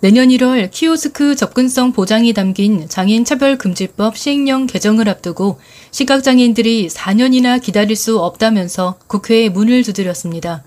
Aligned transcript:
내년 0.00 0.28
1월 0.28 0.70
키오스크 0.70 1.36
접근성 1.36 1.92
보장이 1.92 2.34
담긴 2.34 2.86
장애인 2.86 3.24
차별금지법 3.24 4.18
시행령 4.18 4.66
개정을 4.66 5.08
앞두고 5.08 5.58
시각장애인들이 5.90 6.88
4년이나 6.88 7.62
기다릴 7.62 7.96
수 7.96 8.18
없다면서 8.18 8.96
국회에 9.06 9.48
문을 9.48 9.82
두드렸습니다. 9.82 10.62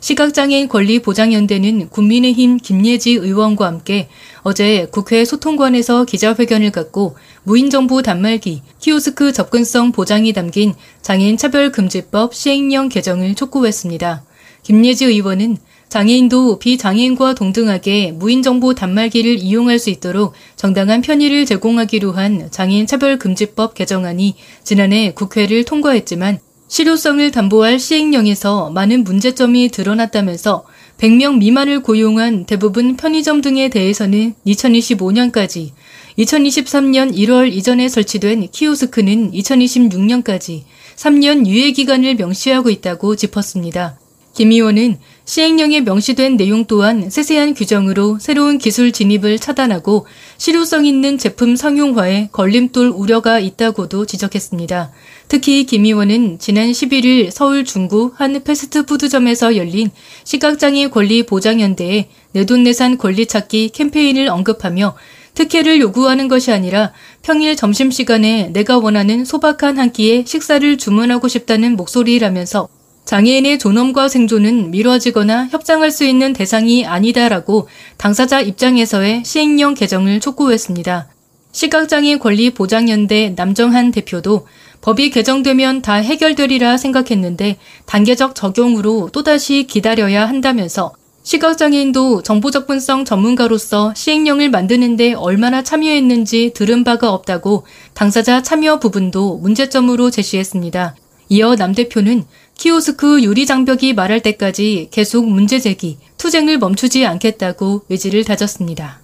시각장애인 0.00 0.68
권리 0.68 1.00
보장연대는 1.00 1.88
국민의힘 1.88 2.58
김예지 2.58 3.12
의원과 3.12 3.66
함께 3.66 4.08
어제 4.42 4.86
국회 4.90 5.24
소통관에서 5.24 6.04
기자회견을 6.04 6.70
갖고 6.70 7.16
무인정보 7.44 8.02
단말기, 8.02 8.60
키오스크 8.80 9.32
접근성 9.32 9.92
보장이 9.92 10.34
담긴 10.34 10.74
장애인 11.00 11.38
차별금지법 11.38 12.34
시행령 12.34 12.90
개정을 12.90 13.34
촉구했습니다. 13.34 14.24
김예지 14.62 15.06
의원은 15.06 15.56
장애인도 15.94 16.58
비장애인과 16.58 17.36
동등하게 17.36 18.10
무인정보 18.16 18.74
단말기를 18.74 19.38
이용할 19.38 19.78
수 19.78 19.90
있도록 19.90 20.32
정당한 20.56 21.02
편의를 21.02 21.46
제공하기로 21.46 22.10
한 22.10 22.50
장애인 22.50 22.88
차별금지법 22.88 23.74
개정안이 23.74 24.34
지난해 24.64 25.12
국회를 25.14 25.62
통과했지만 25.62 26.40
실효성을 26.66 27.30
담보할 27.30 27.78
시행령에서 27.78 28.70
많은 28.70 29.04
문제점이 29.04 29.68
드러났다면서 29.68 30.64
100명 30.98 31.38
미만을 31.38 31.84
고용한 31.84 32.46
대부분 32.46 32.96
편의점 32.96 33.40
등에 33.40 33.68
대해서는 33.68 34.34
2025년까지, 34.44 35.70
2023년 36.18 37.14
1월 37.14 37.52
이전에 37.52 37.88
설치된 37.88 38.48
키오스크는 38.50 39.30
2026년까지 39.30 40.62
3년 40.96 41.46
유예 41.46 41.70
기간을 41.70 42.16
명시하고 42.16 42.70
있다고 42.70 43.14
짚었습니다. 43.14 43.98
김 44.34 44.50
의원은 44.50 44.98
시행령에 45.24 45.80
명시된 45.80 46.36
내용 46.36 46.64
또한 46.66 47.08
세세한 47.08 47.54
규정으로 47.54 48.18
새로운 48.20 48.58
기술 48.58 48.90
진입을 48.90 49.38
차단하고 49.38 50.06
실효성 50.38 50.86
있는 50.86 51.18
제품 51.18 51.54
상용화에 51.54 52.30
걸림돌 52.32 52.88
우려가 52.88 53.38
있다고도 53.38 54.06
지적했습니다. 54.06 54.90
특히 55.28 55.64
김 55.64 55.84
의원은 55.84 56.40
지난 56.40 56.70
11일 56.72 57.30
서울 57.30 57.64
중구 57.64 58.12
한 58.16 58.42
패스트푸드점에서 58.42 59.56
열린 59.56 59.90
시각장애 60.24 60.88
권리 60.88 61.24
보장연대에 61.24 62.08
내돈내산 62.32 62.98
권리 62.98 63.26
찾기 63.26 63.70
캠페인을 63.70 64.28
언급하며 64.28 64.96
특혜를 65.34 65.80
요구하는 65.80 66.26
것이 66.26 66.50
아니라 66.50 66.92
평일 67.22 67.54
점심시간에 67.54 68.50
내가 68.52 68.78
원하는 68.78 69.24
소박한 69.24 69.78
한 69.78 69.92
끼에 69.92 70.24
식사를 70.26 70.76
주문하고 70.76 71.28
싶다는 71.28 71.76
목소리라면서 71.76 72.68
장애인의 73.04 73.58
존엄과 73.58 74.08
생존은 74.08 74.70
미뤄지거나 74.70 75.48
협상할 75.50 75.90
수 75.90 76.04
있는 76.04 76.32
대상이 76.32 76.86
아니다라고 76.86 77.68
당사자 77.98 78.40
입장에서의 78.40 79.24
시행령 79.24 79.74
개정을 79.74 80.20
촉구했습니다. 80.20 81.08
시각장애인 81.52 82.18
권리 82.18 82.50
보장연대 82.50 83.34
남정한 83.36 83.92
대표도 83.92 84.46
법이 84.80 85.10
개정되면 85.10 85.82
다 85.82 85.94
해결되리라 85.94 86.76
생각했는데 86.78 87.58
단계적 87.86 88.34
적용으로 88.34 89.10
또다시 89.12 89.66
기다려야 89.68 90.26
한다면서 90.26 90.92
시각장애인도 91.22 92.22
정보접근성 92.22 93.04
전문가로서 93.04 93.94
시행령을 93.94 94.50
만드는데 94.50 95.14
얼마나 95.14 95.62
참여했는지 95.62 96.52
들은 96.54 96.84
바가 96.84 97.12
없다고 97.12 97.66
당사자 97.94 98.42
참여 98.42 98.78
부분도 98.78 99.38
문제점으로 99.38 100.10
제시했습니다. 100.10 100.96
이어 101.30 101.56
남 101.56 101.74
대표는 101.74 102.24
키오스크 102.56 103.22
유리 103.22 103.46
장벽이 103.46 103.92
말할 103.94 104.20
때까지 104.20 104.88
계속 104.90 105.28
문제 105.28 105.58
제기, 105.58 105.98
투쟁을 106.18 106.58
멈추지 106.58 107.04
않겠다고 107.06 107.84
의지를 107.88 108.24
다졌습니다. 108.24 109.00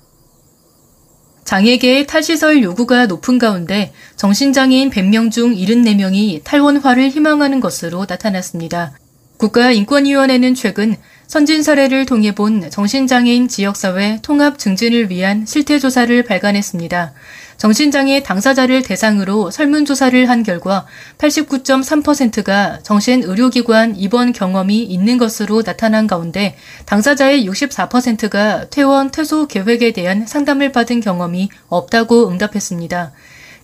장애계의 1.45 2.07
탈시설 2.07 2.63
요구가 2.63 3.07
높은 3.07 3.39
가운데 3.39 3.93
정신장애인 4.17 4.91
100명 4.91 5.33
중 5.33 5.55
74명이 5.55 6.45
탈원화를 6.45 7.09
희망하는 7.11 7.59
것으로 7.61 8.07
나타났습니다. 8.09 8.97
국가인권위원회는 9.39 10.55
최근 10.55 10.97
선진 11.27 11.63
사례를 11.63 12.07
통해 12.07 12.35
본 12.35 12.71
정신장애인 12.71 13.49
지역사회 13.49 14.19
통합 14.23 14.59
증진을 14.59 15.11
위한 15.11 15.47
실태조사를 15.47 16.23
발간했습니다. 16.25 17.15
정신장애 17.61 18.23
당사자를 18.23 18.81
대상으로 18.81 19.51
설문조사를 19.51 20.31
한 20.31 20.43
결과 20.43 20.87
89.3%가 21.19 22.79
정신의료기관 22.83 23.97
입원 23.97 24.33
경험이 24.33 24.83
있는 24.83 25.19
것으로 25.19 25.63
나타난 25.63 26.07
가운데 26.07 26.57
당사자의 26.87 27.47
64%가 27.47 28.71
퇴원, 28.71 29.11
퇴소 29.11 29.47
계획에 29.47 29.93
대한 29.93 30.27
상담을 30.27 30.73
받은 30.73 31.01
경험이 31.01 31.51
없다고 31.69 32.31
응답했습니다. 32.31 33.13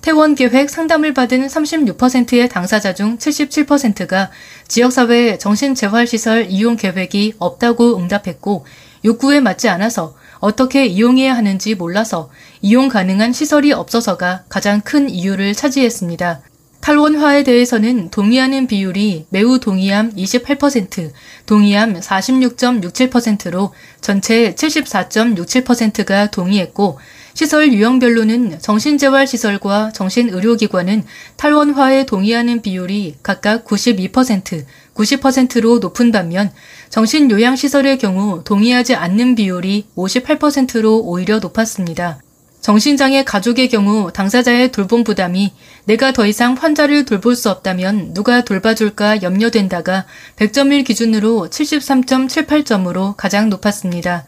퇴원 0.02 0.34
계획 0.34 0.68
상담을 0.68 1.14
받은 1.14 1.46
36%의 1.46 2.50
당사자 2.50 2.92
중 2.92 3.16
77%가 3.16 4.30
지역사회 4.68 5.38
정신재활시설 5.38 6.48
이용 6.50 6.76
계획이 6.76 7.36
없다고 7.38 7.96
응답했고 7.96 8.66
욕구에 9.06 9.40
맞지 9.40 9.70
않아서 9.70 10.14
어떻게 10.38 10.86
이용해야 10.86 11.36
하는지 11.36 11.74
몰라서 11.74 12.30
이용 12.62 12.88
가능한 12.88 13.32
시설이 13.32 13.72
없어서가 13.72 14.44
가장 14.48 14.80
큰 14.80 15.08
이유를 15.08 15.54
차지했습니다. 15.54 16.42
탈원화에 16.86 17.42
대해서는 17.42 18.10
동의하는 18.10 18.68
비율이 18.68 19.26
매우 19.30 19.58
동의함 19.58 20.14
28%, 20.14 21.10
동의함 21.44 21.98
46.67%로 21.98 23.72
전체 24.00 24.54
74.67%가 24.54 26.30
동의했고 26.30 27.00
시설 27.34 27.72
유형별로는 27.72 28.60
정신재활시설과 28.60 29.90
정신의료기관은 29.92 31.04
탈원화에 31.36 32.06
동의하는 32.06 32.62
비율이 32.62 33.16
각각 33.22 33.64
92%, 33.64 34.64
90%로 34.94 35.78
높은 35.80 36.12
반면 36.12 36.52
정신요양시설의 36.90 37.98
경우 37.98 38.42
동의하지 38.44 38.94
않는 38.94 39.34
비율이 39.34 39.86
58%로 39.96 41.00
오히려 41.00 41.38
높았습니다. 41.38 42.20
정신장애 42.66 43.22
가족의 43.22 43.68
경우 43.68 44.10
당사자의 44.12 44.72
돌봄 44.72 45.04
부담이 45.04 45.52
내가 45.84 46.12
더 46.12 46.26
이상 46.26 46.54
환자를 46.54 47.04
돌볼 47.04 47.36
수 47.36 47.48
없다면 47.48 48.12
누가 48.12 48.42
돌봐줄까 48.42 49.22
염려된다가 49.22 50.04
100점일 50.34 50.84
기준으로 50.84 51.48
73.78점으로 51.48 53.14
가장 53.16 53.50
높았습니다. 53.50 54.24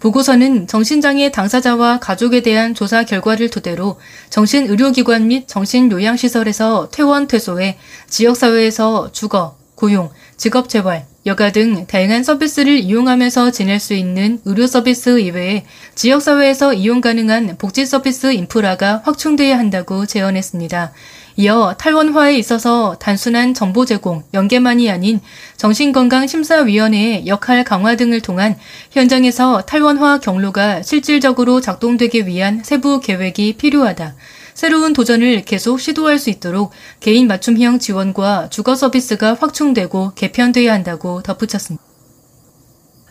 보고서는 0.00 0.66
정신장애 0.66 1.30
당사자와 1.30 2.00
가족에 2.00 2.42
대한 2.42 2.74
조사 2.74 3.04
결과를 3.04 3.50
토대로 3.50 4.00
정신의료기관 4.30 5.28
및 5.28 5.46
정신요양시설에서 5.46 6.88
퇴원 6.90 7.28
퇴소해 7.28 7.78
지역사회에서 8.08 9.12
주거, 9.12 9.56
고용, 9.76 10.10
직업재활, 10.36 11.06
여가 11.26 11.50
등 11.50 11.86
다양한 11.88 12.22
서비스를 12.22 12.78
이용하면서 12.78 13.50
지낼 13.50 13.80
수 13.80 13.94
있는 13.94 14.38
의료 14.44 14.68
서비스 14.68 15.18
이외에 15.18 15.64
지역사회에서 15.96 16.72
이용 16.74 17.00
가능한 17.00 17.56
복지 17.58 17.84
서비스 17.84 18.32
인프라가 18.32 19.02
확충돼야 19.04 19.58
한다고 19.58 20.06
제언했습니다. 20.06 20.92
이어 21.38 21.74
탈원화에 21.76 22.38
있어서 22.38 22.96
단순한 23.00 23.54
정보 23.54 23.84
제공, 23.84 24.22
연계만이 24.34 24.88
아닌 24.88 25.20
정신건강심사위원회의 25.56 27.26
역할 27.26 27.64
강화 27.64 27.96
등을 27.96 28.20
통한 28.20 28.56
현장에서 28.92 29.62
탈원화 29.62 30.20
경로가 30.20 30.82
실질적으로 30.82 31.60
작동되기 31.60 32.26
위한 32.28 32.62
세부 32.62 33.00
계획이 33.00 33.56
필요하다. 33.58 34.14
새로운 34.56 34.94
도전을 34.94 35.44
계속 35.44 35.78
시도할 35.78 36.18
수 36.18 36.30
있도록 36.30 36.72
개인 37.00 37.26
맞춤형 37.26 37.78
지원과 37.78 38.48
주거 38.48 38.74
서비스가 38.74 39.34
확충되고 39.34 40.12
개편돼야 40.14 40.72
한다고 40.72 41.22
덧붙였습니다. 41.22 41.84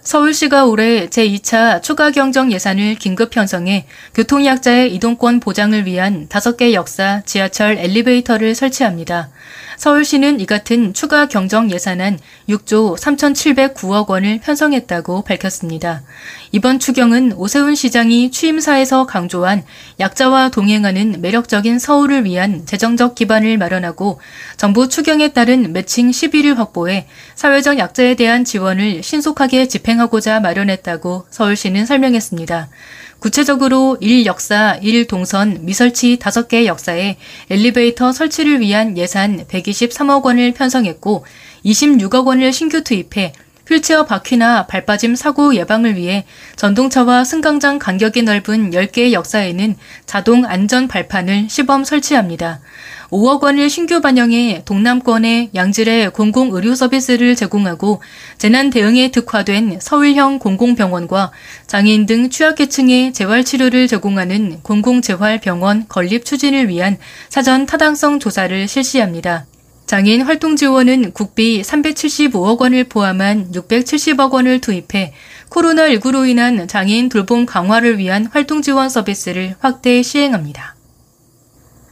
서울시가 0.02 0.66
올해 0.66 1.08
제2차 1.08 1.84
추가 1.84 2.10
경정 2.10 2.52
예산을 2.52 2.96
긴급 2.96 3.30
편성해 3.30 3.86
교통약자의 4.16 4.96
이동권 4.96 5.40
보장을 5.40 5.86
위한 5.86 6.28
5개 6.30 6.74
역사 6.74 7.22
지하철 7.28 7.78
엘리베이터를 7.78 8.56
설치합니다. 8.56 9.30
서울시는 9.78 10.40
이 10.40 10.46
같은 10.46 10.94
추가 10.94 11.28
경정 11.28 11.72
예산안 11.72 12.20
6조 12.50 12.98
3,709억 12.98 14.08
원을 14.10 14.40
편성했다고 14.40 15.24
밝혔습니다. 15.24 16.04
이번 16.52 16.80
추경은 16.80 17.34
오세훈 17.34 17.76
시장이 17.76 18.32
취임사에서 18.32 19.06
강조한 19.06 19.64
약자와 20.00 20.50
동행하는 20.50 21.22
매력적인 21.22 21.80
서울을 21.80 22.26
위한 22.26 22.66
재정적 22.66 23.16
기반을 23.16 23.58
마련하고 23.58 24.20
정부 24.58 24.88
추경에 24.88 25.34
따른 25.34 25.74
매칭 25.74 26.10
11일 26.10 26.56
확보해 26.56 27.08
사회적 27.36 27.78
약자에 27.78 28.16
대한 28.16 28.46
지원을 28.46 29.04
신속하게 29.04 29.68
집행하고자 29.68 30.40
마련했다고 30.40 31.28
서울시는 31.30 31.86
설명했습니다. 31.86 32.70
구체적으로 33.20 33.98
1 34.02 34.26
역사, 34.26 34.78
1 34.82 35.08
동선, 35.08 35.66
미설치 35.66 36.18
5개 36.18 36.66
역사에 36.66 37.18
엘리베이터 37.50 38.12
설치를 38.12 38.60
위한 38.60 38.98
예산 38.98 39.46
123억 39.48 40.24
원을 40.24 40.54
편성했고 40.54 41.26
26억 41.66 42.28
원을 42.28 42.54
신규 42.54 42.84
투입해 42.84 43.34
휠체어 43.68 44.06
바퀴나 44.06 44.68
발빠짐 44.68 45.16
사고 45.16 45.56
예방을 45.56 45.96
위해 45.96 46.26
전동차와 46.56 47.24
승강장 47.24 47.80
간격이 47.80 48.22
넓은 48.22 48.72
10개의 48.72 49.12
역사에는 49.12 49.76
자동 50.06 50.46
안전 50.46 50.88
발판을 50.88 51.50
시범 51.50 51.84
설치합니다. 51.84 52.60
5억 53.10 53.44
원을 53.44 53.70
신규 53.70 54.02
반영해 54.02 54.64
동남권에 54.66 55.52
양질의 55.54 56.12
공공의료 56.12 56.76
서비스를 56.76 57.36
제공하고 57.36 58.02
재난 58.38 58.70
대응에 58.70 59.12
특화된 59.12 59.80
서울형 59.82 60.40
공공병원과 60.40 61.32
장애인 61.68 62.06
등 62.06 62.30
취약계층의 62.30 63.14
재활치료를 63.14 63.88
제공하는 63.88 64.60
공공재활병원 64.62 65.86
건립 65.88 66.26
추진을 66.26 66.70
위한 66.70 66.98
사전 67.30 67.66
타당성 67.66 68.20
조사를 68.20 68.68
실시합니다. 68.68 69.46
장애인 69.86 70.24
활동 70.24 70.56
지원은 70.56 71.12
국비 71.12 71.62
375억 71.62 72.60
원을 72.60 72.86
포함한 72.86 73.52
670억 73.52 74.32
원을 74.32 74.60
투입해 74.60 75.14
코로나19로 75.50 76.28
인한 76.28 76.68
장애인 76.68 77.10
돌봄 77.10 77.46
강화를 77.46 78.00
위한 78.00 78.26
활동 78.26 78.64
지원 78.64 78.90
서비스를 78.90 79.56
확대 79.60 80.02
시행합니다. 80.02 80.75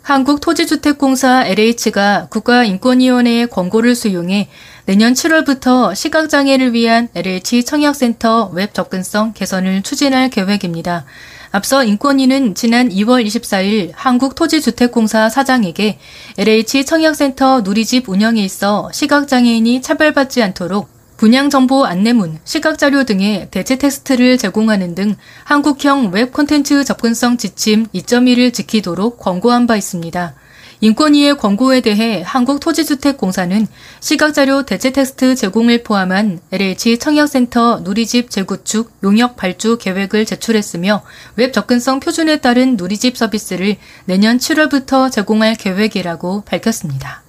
한국토지주택공사 0.04 1.46
LH가 1.46 2.28
국가인권위원회의 2.30 3.48
권고를 3.48 3.96
수용해 3.96 4.50
내년 4.86 5.14
7월부터 5.14 5.96
시각장애를 5.96 6.74
위한 6.74 7.08
LH 7.16 7.64
청약센터 7.64 8.52
웹 8.54 8.74
접근성 8.74 9.32
개선을 9.32 9.82
추진할 9.82 10.30
계획입니다. 10.30 11.06
앞서 11.52 11.86
인권위는 11.86 12.54
지난 12.54 12.90
2월 12.90 13.26
24일 13.26 13.92
한국토지주택공사 13.96 15.30
사장에게 15.30 16.00
LH 16.38 16.84
청약센터 16.84 17.62
누리집 17.62 18.10
운영에 18.10 18.44
있어 18.44 18.92
시각장애인이 18.92 19.82
차별받지 19.82 20.44
않도록 20.44 20.93
분양 21.24 21.50
정보 21.50 21.86
안내문, 21.86 22.40
시각 22.44 22.78
자료 22.78 23.06
등의 23.06 23.48
대체 23.50 23.78
텍스트를 23.78 24.38
제공하는 24.38 24.94
등 24.94 25.16
한국형 25.46 26.12
웹 26.12 26.34
콘텐츠 26.34 26.84
접근성 26.84 27.38
지침 27.38 27.86
2.1을 27.96 28.54
지키도록 28.54 29.20
권고한 29.20 29.66
바 29.66 29.78
있습니다. 29.78 30.34
인권위의 30.82 31.38
권고에 31.38 31.80
대해 31.80 32.24
한국토지주택공사는 32.26 33.68
시각자료 34.02 34.64
대체 34.64 34.92
텍스트 34.92 35.36
제공을 35.36 35.84
포함한 35.84 36.42
LH 36.52 37.00
청약센터 37.00 37.80
누리집 37.86 38.30
재구축 38.30 38.92
용역 39.04 39.38
발주 39.38 39.78
계획을 39.78 40.26
제출했으며 40.26 41.04
웹 41.38 41.54
접근성 41.54 42.02
표준에 42.02 42.42
따른 42.42 42.76
누리집 42.76 43.16
서비스를 43.16 43.78
내년 44.04 44.40
7월부터 44.40 45.10
제공할 45.10 45.56
계획이라고 45.56 46.42
밝혔습니다. 46.42 47.23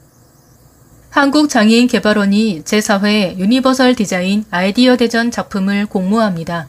한국장애인개발원이 1.14 2.62
제4회 2.64 3.38
유니버설 3.38 3.94
디자인 3.94 4.44
아이디어 4.50 4.96
대전 4.96 5.30
작품을 5.30 5.86
공모합니다. 5.86 6.68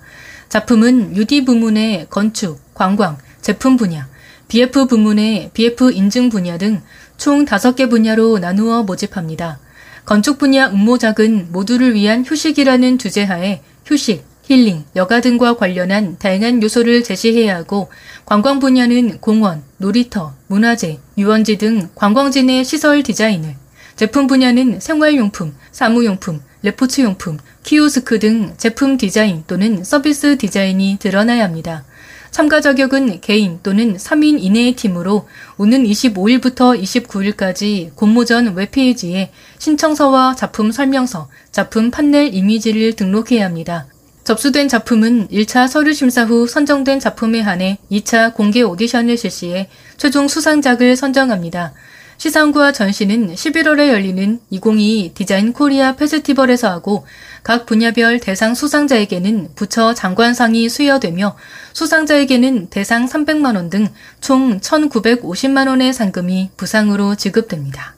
작품은 0.49 1.15
UD 1.15 1.45
부문의 1.45 2.05
건축, 2.11 2.59
관광, 2.75 3.17
제품 3.41 3.75
분야, 3.75 4.07
BF 4.47 4.85
부문의 4.85 5.49
BF 5.53 5.91
인증 5.91 6.29
분야 6.29 6.59
등 6.59 6.83
총 7.17 7.45
5개 7.45 7.89
분야로 7.89 8.37
나누어 8.39 8.83
모집합니다. 8.83 9.59
건축 10.05 10.37
분야 10.37 10.69
응모작은 10.69 11.51
모두를 11.51 11.95
위한 11.95 12.23
휴식이라는 12.23 12.99
주제하에 12.99 13.63
휴식, 13.85 14.23
힐링, 14.43 14.85
여가 14.95 15.21
등과 15.21 15.55
관련한 15.55 16.17
다양한 16.19 16.61
요소를 16.61 17.03
제시해야 17.03 17.55
하고 17.55 17.89
관광 18.25 18.59
분야는 18.59 19.21
공원, 19.21 19.63
놀이터, 19.77 20.35
문화재, 20.45 20.99
유원지 21.17 21.57
등 21.57 21.89
관광지 21.95 22.43
내 22.43 22.63
시설 22.63 23.01
디자인을 23.01 23.55
제품 23.95 24.27
분야는 24.27 24.81
생활용품, 24.81 25.55
사무용품, 25.71 26.41
레포츠용품, 26.63 27.37
키오스크 27.63 28.19
등 28.19 28.53
제품 28.57 28.97
디자인 28.97 29.43
또는 29.47 29.83
서비스 29.83 30.37
디자인이 30.37 30.97
드러나야 30.99 31.43
합니다. 31.45 31.85
참가 32.29 32.59
자격은 32.59 33.21
개인 33.21 33.59
또는 33.63 33.95
3인 33.95 34.43
이내의 34.43 34.75
팀으로 34.75 35.25
오는 35.57 35.85
25일부터 35.85 36.77
29일까지 36.77 37.95
공모전 37.95 38.55
웹페이지에 38.55 39.31
신청서와 39.59 40.35
작품 40.35 40.73
설명서, 40.73 41.29
작품 41.51 41.91
판넬 41.91 42.33
이미지를 42.33 42.93
등록해야 42.97 43.45
합니다. 43.45 43.87
접수된 44.25 44.67
작품은 44.67 45.29
1차 45.29 45.69
서류 45.69 45.93
심사 45.93 46.25
후 46.25 46.47
선정된 46.47 46.99
작품에 46.99 47.39
한해 47.39 47.77
2차 47.89 48.33
공개 48.33 48.63
오디션을 48.63 49.15
실시해 49.15 49.69
최종 49.95 50.27
수상작을 50.27 50.97
선정합니다. 50.97 51.73
시상과 52.17 52.71
전시는 52.71 53.33
11월에 53.33 53.89
열리는 53.89 54.39
2022 54.49 55.13
디자인 55.13 55.53
코리아 55.53 55.95
페스티벌에서 55.95 56.69
하고 56.69 57.05
각 57.43 57.65
분야별 57.65 58.19
대상 58.19 58.55
수상자에게는 58.55 59.49
부처 59.55 59.93
장관상이 59.93 60.69
수여되며 60.69 61.35
수상자에게는 61.73 62.67
대상 62.69 63.07
300만원 63.07 63.69
등 63.69 63.87
총 64.21 64.59
1,950만원의 64.59 65.93
상금이 65.93 66.51
부상으로 66.57 67.15
지급됩니다. 67.15 67.95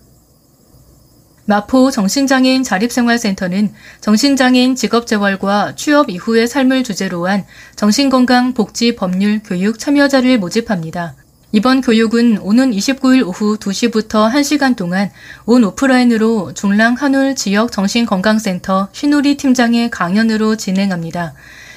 마포 1.45 1.91
정신장애인 1.91 2.63
자립생활센터는 2.63 3.73
정신장애인 4.01 4.75
직업재활과 4.75 5.75
취업 5.75 6.09
이후의 6.09 6.47
삶을 6.47 6.83
주제로 6.83 7.27
한 7.27 7.45
정신건강 7.77 8.53
복지 8.53 8.95
법률 8.95 9.39
교육 9.45 9.79
참여자를 9.79 10.39
모집합니다. 10.39 11.15
이번 11.53 11.79
교육은 11.79 12.39
오는 12.39 12.71
29일 12.71 13.25
오후 13.25 13.57
2시부터 13.57 14.29
1시간 14.29 14.75
동안 14.75 15.09
온 15.45 15.63
오프라인으로 15.63 16.53
중랑 16.53 16.95
한울 16.95 17.35
지역 17.35 17.71
정신건강센터 17.71 18.89
신우리 18.91 19.37
팀장의 19.37 19.89
강연으로 19.89 20.57
진행합니다. 20.57 21.33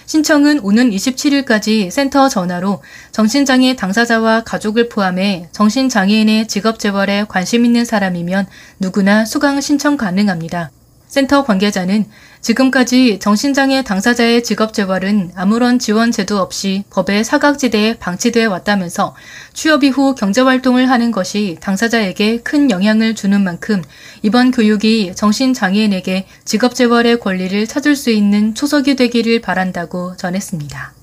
신청은 0.07 0.59
오는 0.65 0.91
27일까지 0.91 1.89
센터 1.89 2.29
전화로 2.29 2.83
정신장애 3.13 3.77
당사자와 3.77 4.43
가족을 4.43 4.89
포함해 4.89 5.49
정신장애인의 5.53 6.49
직업재활에 6.49 7.27
관심 7.29 7.65
있는 7.65 7.85
사람이면 7.85 8.49
누구나 8.81 9.25
수강 9.25 9.61
신청 9.61 9.97
가능합니다. 9.97 10.73
센터 11.11 11.43
관계자는 11.43 12.07
지금까지 12.41 13.19
정신장애 13.19 13.83
당사자의 13.83 14.45
직업 14.45 14.73
재활은 14.73 15.33
아무런 15.35 15.81
지원 15.81 16.13
제도 16.13 16.39
없이 16.39 16.85
법의 16.91 17.25
사각지대에 17.25 17.99
방치돼 17.99 18.45
왔다면서 18.45 19.17
취업 19.53 19.83
이후 19.83 20.15
경제활동을 20.15 20.89
하는 20.89 21.11
것이 21.11 21.59
당사자에게 21.61 22.43
큰 22.43 22.71
영향을 22.71 23.17
주는 23.17 23.43
만큼 23.43 23.83
이번 24.23 24.53
교육이 24.53 25.13
정신장애인에게 25.17 26.27
직업 26.45 26.77
재활의 26.77 27.19
권리를 27.19 27.67
찾을 27.67 27.97
수 27.97 28.11
있는 28.11 28.55
초석이 28.55 28.95
되기를 28.95 29.41
바란다고 29.41 30.17
전했습니다. 30.17 30.95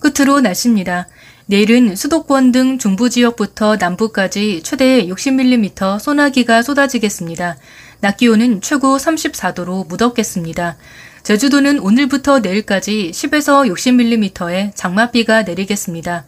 끝으로 0.00 0.40
날씨입니다. 0.40 1.06
내일은 1.46 1.96
수도권 1.96 2.52
등 2.52 2.78
중부 2.78 3.08
지역부터 3.08 3.76
남부까지 3.76 4.62
최대 4.64 5.06
60mm 5.06 5.98
소나기가 5.98 6.62
쏟아지겠습니다. 6.62 7.56
낮 8.00 8.16
기온은 8.16 8.60
최고 8.60 8.96
34도로 8.96 9.88
무덥겠습니다. 9.88 10.76
제주도는 11.24 11.80
오늘부터 11.80 12.38
내일까지 12.38 13.10
10에서 13.12 13.68
60mm의 13.70 14.72
장맛비가 14.74 15.42
내리겠습니다. 15.42 16.24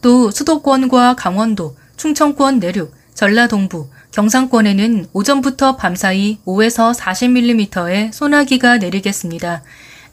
또 0.00 0.30
수도권과 0.32 1.14
강원도, 1.14 1.76
충청권 1.96 2.58
내륙, 2.58 2.92
전라동부, 3.14 3.88
경상권에는 4.10 5.06
오전부터 5.12 5.76
밤사이 5.76 6.38
5에서 6.44 6.92
40mm의 6.94 8.12
소나기가 8.12 8.78
내리겠습니다. 8.78 9.62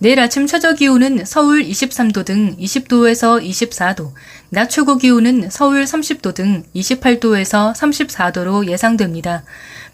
내일 0.01 0.19
아침 0.21 0.47
최저 0.47 0.73
기온은 0.75 1.25
서울 1.25 1.61
23도 1.61 2.23
등 2.23 2.55
20도에서 2.57 3.43
24도, 3.43 4.13
낮 4.49 4.69
최고 4.69 4.97
기온은 4.97 5.49
서울 5.49 5.83
30도 5.83 6.33
등 6.33 6.63
28도에서 6.73 7.73
34도로 7.73 8.69
예상됩니다. 8.69 9.43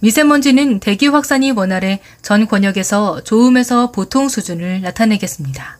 미세먼지는 0.01 0.79
대기 0.79 1.07
확산이 1.07 1.49
원활해 1.49 2.01
전 2.21 2.47
권역에서 2.47 3.23
좋음에서 3.23 3.91
보통 3.91 4.29
수준을 4.29 4.81
나타내겠습니다. 4.81 5.79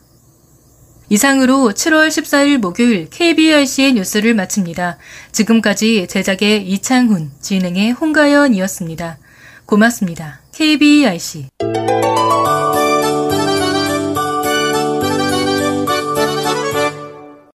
이상으로 1.08 1.70
7월 1.72 2.08
14일 2.08 2.58
목요일 2.58 3.08
KBRC의 3.10 3.92
뉴스를 3.92 4.34
마칩니다. 4.34 4.98
지금까지 5.30 6.08
제작의 6.08 6.68
이창훈, 6.68 7.30
진행의 7.40 7.92
홍가연이었습니다. 7.92 9.18
고맙습니다. 9.66 10.40
KBRC. 10.52 11.50